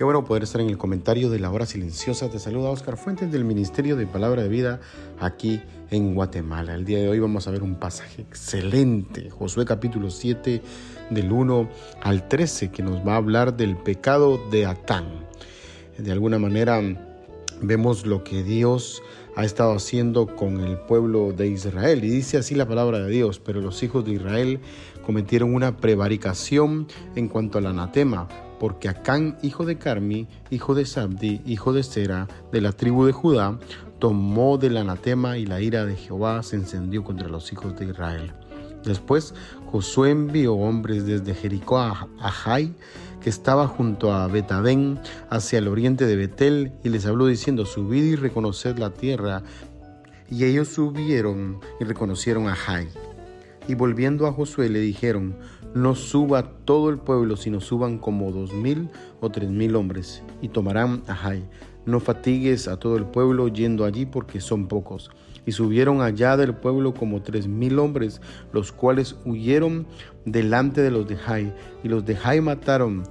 [0.00, 2.30] Qué bueno poder estar en el comentario de la hora silenciosa.
[2.30, 4.80] Te saluda Oscar Fuentes del Ministerio de Palabra de Vida
[5.20, 5.60] aquí
[5.90, 6.74] en Guatemala.
[6.74, 10.62] El día de hoy vamos a ver un pasaje excelente, Josué capítulo 7
[11.10, 11.68] del 1
[12.00, 15.04] al 13, que nos va a hablar del pecado de Atán.
[15.98, 16.80] De alguna manera
[17.60, 19.02] vemos lo que Dios
[19.36, 22.02] ha estado haciendo con el pueblo de Israel.
[22.04, 24.60] Y dice así la palabra de Dios, pero los hijos de Israel
[25.04, 28.28] cometieron una prevaricación en cuanto al anatema
[28.60, 33.12] porque Acán, hijo de Carmi, hijo de Sabdi, hijo de Sera, de la tribu de
[33.12, 33.58] Judá,
[33.98, 38.32] tomó del anatema y la ira de Jehová se encendió contra los hijos de Israel.
[38.84, 39.34] Después
[39.72, 42.74] Josué envió hombres desde Jericó a Jai,
[43.22, 48.04] que estaba junto a Betadén, hacia el oriente de Betel, y les habló diciendo, subid
[48.04, 49.42] y reconoced la tierra.
[50.30, 52.88] Y ellos subieron y reconocieron a Jai.
[53.68, 55.36] Y volviendo a Josué le dijeron,
[55.74, 58.88] no suba todo el pueblo, sino suban como dos mil
[59.20, 61.48] o tres mil hombres, y tomarán a Jai.
[61.86, 65.10] No fatigues a todo el pueblo yendo allí, porque son pocos.
[65.46, 68.20] Y subieron allá del pueblo como tres mil hombres,
[68.52, 69.86] los cuales huyeron
[70.24, 73.04] delante de los de Jai, y los de Jai mataron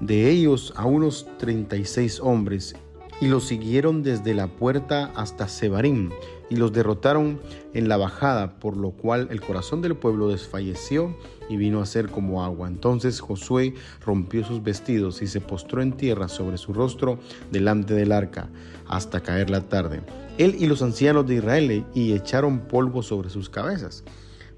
[0.00, 2.74] de ellos a unos treinta y seis hombres,
[3.20, 6.10] y los siguieron desde la puerta hasta Sebarim,
[6.48, 7.40] y los derrotaron
[7.74, 11.16] en la bajada, por lo cual el corazón del pueblo desfalleció
[11.48, 12.68] y vino a ser como agua.
[12.68, 17.18] Entonces Josué rompió sus vestidos y se postró en tierra sobre su rostro
[17.50, 18.48] delante del arca,
[18.86, 20.02] hasta caer la tarde.
[20.38, 24.04] Él y los ancianos de Israel y echaron polvo sobre sus cabezas.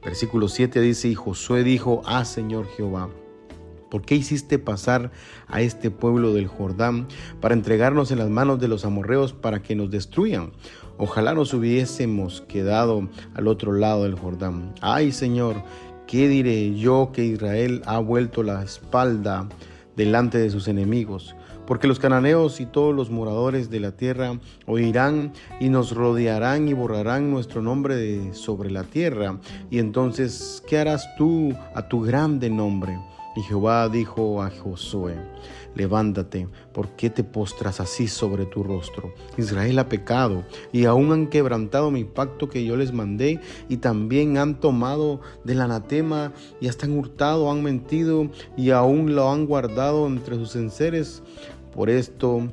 [0.05, 3.09] Versículo 7 dice, y Josué dijo, ah Señor Jehová,
[3.91, 5.10] ¿Por qué hiciste pasar
[5.47, 7.09] a este pueblo del Jordán
[7.41, 10.53] para entregarnos en las manos de los amorreos para que nos destruyan?
[10.99, 14.75] Ojalá nos hubiésemos quedado al otro lado del Jordán.
[14.82, 15.62] Ay Señor,
[16.06, 19.48] ¿qué diré yo que Israel ha vuelto la espalda
[19.97, 21.34] delante de sus enemigos?
[21.69, 26.72] Porque los cananeos y todos los moradores de la tierra oirán y nos rodearán y
[26.72, 29.38] borrarán nuestro nombre de sobre la tierra.
[29.71, 32.98] Y entonces, ¿qué harás tú a tu grande nombre?
[33.38, 35.15] Y Jehová dijo a Josué,
[35.76, 39.15] levántate, ¿por qué te postras así sobre tu rostro?
[39.37, 43.38] Israel ha pecado y aún han quebrantado mi pacto que yo les mandé
[43.69, 49.31] y también han tomado del anatema y hasta han hurtado, han mentido y aún lo
[49.31, 51.22] han guardado entre sus enseres.
[51.72, 52.48] Por esto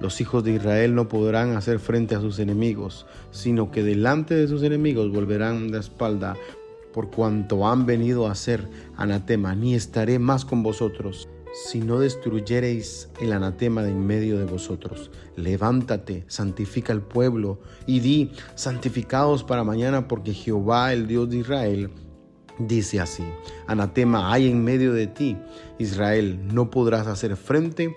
[0.00, 4.48] los hijos de Israel no podrán hacer frente a sus enemigos, sino que delante de
[4.48, 6.36] sus enemigos volverán la espalda
[6.96, 13.10] por cuanto han venido a ser anatema, ni estaré más con vosotros, si no destruyereis
[13.20, 15.10] el anatema de en medio de vosotros.
[15.36, 21.90] Levántate, santifica al pueblo, y di, santificados para mañana, porque Jehová, el Dios de Israel,
[22.58, 23.24] dice así,
[23.66, 25.36] anatema hay en medio de ti,
[25.78, 27.94] Israel, no podrás hacer frente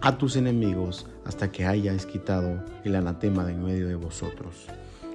[0.00, 4.68] a tus enemigos hasta que hayas quitado el anatema de en medio de vosotros.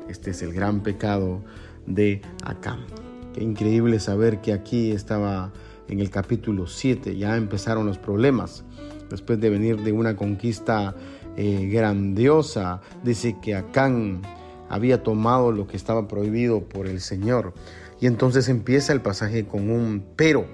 [0.09, 1.41] Este es el gran pecado
[1.87, 3.10] de Acán.
[3.33, 5.51] Qué increíble saber que aquí estaba
[5.87, 8.63] en el capítulo 7, ya empezaron los problemas.
[9.09, 10.95] Después de venir de una conquista
[11.37, 14.21] eh, grandiosa, dice que Acán
[14.69, 17.53] había tomado lo que estaba prohibido por el Señor.
[17.99, 20.45] Y entonces empieza el pasaje con un pero.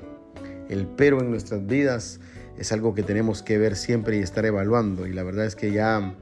[0.69, 2.19] El pero en nuestras vidas
[2.57, 5.07] es algo que tenemos que ver siempre y estar evaluando.
[5.07, 6.15] Y la verdad es que ya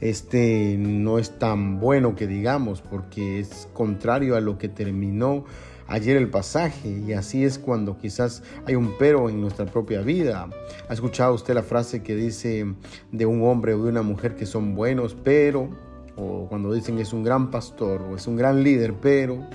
[0.00, 5.44] este no es tan bueno que digamos porque es contrario a lo que terminó
[5.88, 10.48] ayer el pasaje y así es cuando quizás hay un pero en nuestra propia vida.
[10.88, 12.66] ¿Ha escuchado usted la frase que dice
[13.12, 15.70] de un hombre o de una mujer que son buenos, pero,
[16.16, 19.46] o cuando dicen es un gran pastor o es un gran líder, pero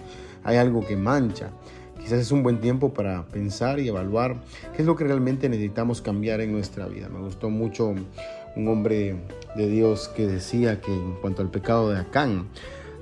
[0.43, 1.51] hay algo que mancha?
[1.99, 4.35] Quizás es un buen tiempo para pensar y evaluar
[4.75, 7.09] qué es lo que realmente necesitamos cambiar en nuestra vida.
[7.09, 7.93] Me gustó mucho
[8.55, 9.15] un hombre
[9.55, 12.49] de Dios que decía que en cuanto al pecado de Acán,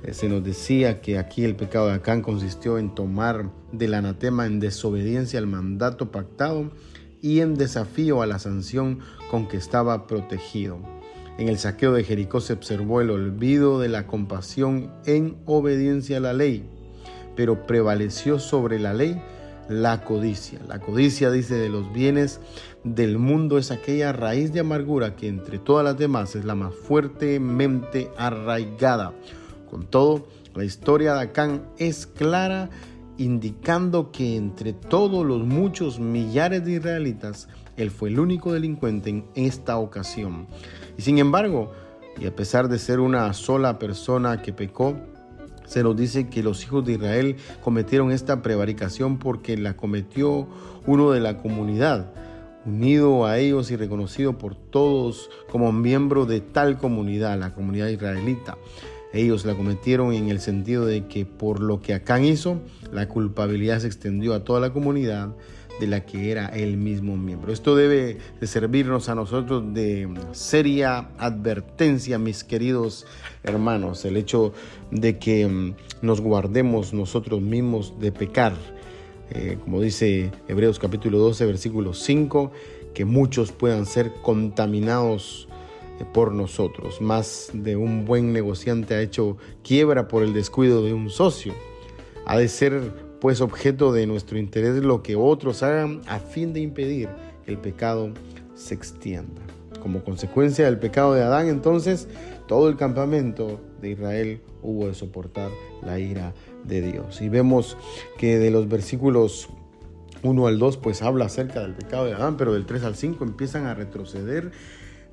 [0.02, 4.46] eh, se nos decía que aquí el pecado de Acán consistió en tomar del anatema
[4.46, 6.70] en desobediencia al mandato pactado
[7.22, 9.00] y en desafío a la sanción
[9.30, 10.78] con que estaba protegido.
[11.38, 16.20] En el saqueo de Jericó se observó el olvido de la compasión en obediencia a
[16.20, 16.68] la ley,
[17.36, 19.20] pero prevaleció sobre la ley
[19.70, 20.58] la codicia.
[20.68, 22.40] La codicia, dice, de los bienes
[22.84, 26.74] del mundo es aquella raíz de amargura que entre todas las demás es la más
[26.74, 29.12] fuertemente arraigada.
[29.70, 32.68] Con todo, la historia de Acán es clara,
[33.16, 39.24] indicando que entre todos los muchos millares de israelitas, él fue el único delincuente en
[39.34, 40.48] esta ocasión.
[40.98, 41.70] Y sin embargo,
[42.18, 44.96] y a pesar de ser una sola persona que pecó,
[45.70, 50.48] se nos dice que los hijos de Israel cometieron esta prevaricación porque la cometió
[50.84, 52.12] uno de la comunidad,
[52.66, 58.58] unido a ellos y reconocido por todos como miembro de tal comunidad, la comunidad israelita.
[59.12, 62.60] Ellos la cometieron en el sentido de que por lo que Acán hizo,
[62.92, 65.36] la culpabilidad se extendió a toda la comunidad
[65.78, 67.52] de la que era el mismo miembro.
[67.52, 73.06] Esto debe de servirnos a nosotros de seria advertencia, mis queridos
[73.42, 74.52] hermanos, el hecho
[74.90, 78.54] de que mm, nos guardemos nosotros mismos de pecar.
[79.30, 82.50] Eh, como dice Hebreos capítulo 12, versículo 5,
[82.94, 85.48] que muchos puedan ser contaminados
[86.00, 87.00] eh, por nosotros.
[87.00, 91.54] Más de un buen negociante ha hecho quiebra por el descuido de un socio.
[92.26, 96.60] Ha de ser pues objeto de nuestro interés lo que otros hagan a fin de
[96.60, 97.08] impedir
[97.44, 98.10] que el pecado
[98.54, 99.42] se extienda.
[99.82, 102.08] Como consecuencia del pecado de Adán, entonces,
[102.46, 105.50] todo el campamento de Israel hubo de soportar
[105.82, 106.34] la ira
[106.64, 107.22] de Dios.
[107.22, 107.76] Y vemos
[108.18, 109.48] que de los versículos
[110.22, 113.24] 1 al 2, pues habla acerca del pecado de Adán, pero del 3 al 5
[113.24, 114.50] empiezan a retroceder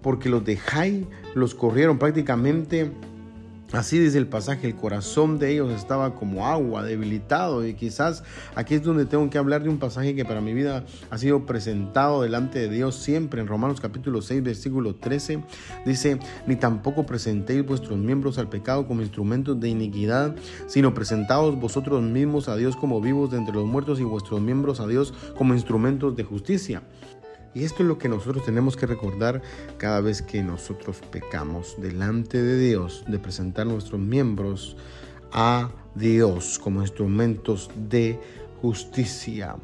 [0.01, 2.91] porque los de Jai los corrieron prácticamente
[3.73, 7.67] Así dice el pasaje, el corazón de ellos estaba como agua, debilitado.
[7.67, 8.23] Y quizás
[8.55, 11.45] aquí es donde tengo que hablar de un pasaje que para mi vida ha sido
[11.45, 13.41] presentado delante de Dios siempre.
[13.41, 15.43] En Romanos capítulo 6, versículo 13,
[15.85, 16.17] dice,
[16.47, 20.33] ni tampoco presentéis vuestros miembros al pecado como instrumentos de iniquidad,
[20.67, 24.79] sino presentaos vosotros mismos a Dios como vivos de entre los muertos y vuestros miembros
[24.79, 26.83] a Dios como instrumentos de justicia.
[27.53, 29.41] Y esto es lo que nosotros tenemos que recordar
[29.77, 34.75] cada vez que nosotros pecamos delante de Dios, de presentar nuestros miembros
[35.31, 38.19] a Dios como instrumentos de
[38.61, 39.55] justicia.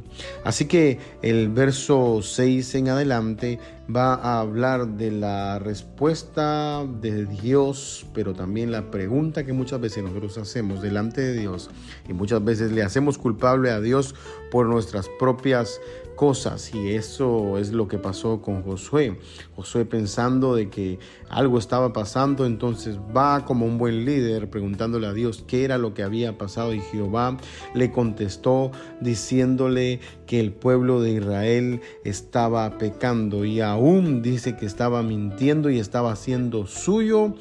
[0.44, 3.60] Así que el verso 6 en adelante
[3.94, 10.04] va a hablar de la respuesta de Dios, pero también la pregunta que muchas veces
[10.04, 11.70] nosotros hacemos delante de Dios.
[12.08, 14.16] Y muchas veces le hacemos culpable a Dios
[14.52, 15.82] por nuestras propias
[16.16, 16.74] cosas.
[16.74, 19.20] Y eso es lo que pasó con Josué.
[19.56, 21.00] Josué pensando de que
[21.30, 25.94] algo estaba pasando, entonces va como un buen líder preguntándole a Dios qué era lo
[25.94, 26.74] que había pasado.
[26.74, 27.38] Y Jehová
[27.74, 28.72] le contestó
[29.02, 35.80] diciéndole que el pueblo de Israel estaba pecando y aún dice que estaba mintiendo y
[35.80, 37.36] estaba haciendo suyo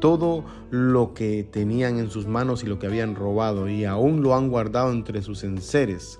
[0.00, 4.34] todo lo que tenían en sus manos y lo que habían robado y aún lo
[4.34, 6.18] han guardado entre sus enseres.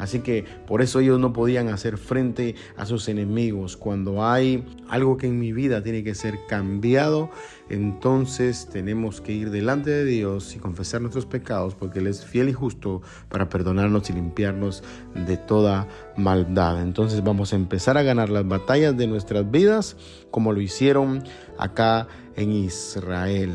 [0.00, 3.76] Así que por eso ellos no podían hacer frente a sus enemigos.
[3.76, 7.30] Cuando hay algo que en mi vida tiene que ser cambiado,
[7.68, 12.48] entonces tenemos que ir delante de Dios y confesar nuestros pecados porque Él es fiel
[12.48, 14.82] y justo para perdonarnos y limpiarnos
[15.14, 16.80] de toda maldad.
[16.80, 19.98] Entonces vamos a empezar a ganar las batallas de nuestras vidas
[20.30, 21.22] como lo hicieron
[21.58, 23.52] acá en Israel.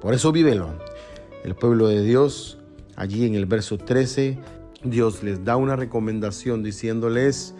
[0.00, 0.70] Por eso vívelo.
[1.42, 2.58] El pueblo de Dios,
[2.94, 4.38] allí en el verso 13,
[4.84, 7.54] Dios les da una recomendación diciéndoles,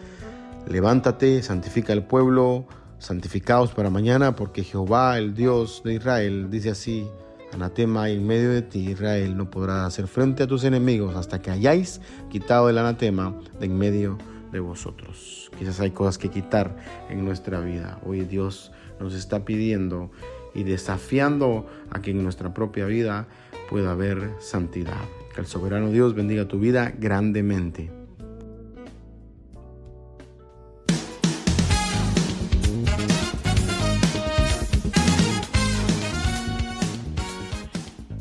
[0.69, 2.67] levántate, santifica el pueblo,
[2.99, 7.09] santificaos para mañana, porque Jehová, el Dios de Israel, dice así,
[7.53, 11.51] anatema en medio de ti, Israel, no podrá hacer frente a tus enemigos hasta que
[11.51, 14.17] hayáis quitado el anatema de en medio
[14.53, 15.51] de vosotros.
[15.59, 16.77] Quizás hay cosas que quitar
[17.11, 17.99] en nuestra vida.
[18.07, 18.71] Hoy Dios
[19.01, 20.13] nos está pidiendo
[20.55, 23.27] y desafiando a que en nuestra propia vida
[23.69, 25.18] pueda haber santidad.
[25.39, 27.93] Que el soberano Dios bendiga tu vida grandemente.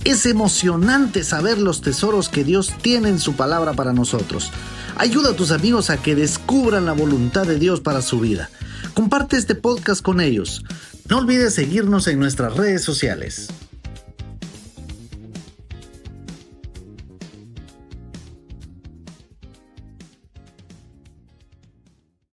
[0.03, 4.51] Es emocionante saber los tesoros que Dios tiene en su palabra para nosotros.
[4.95, 8.51] Ayuda a tus amigos a que descubran la voluntad de Dios para su vida.
[8.93, 10.63] Comparte este podcast con ellos.
[11.09, 13.47] No olvides seguirnos en nuestras redes sociales.